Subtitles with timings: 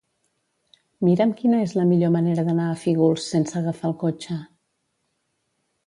[1.07, 4.43] Mira'm quina és la millor manera d'anar a Fígols sense agafar el cotxe.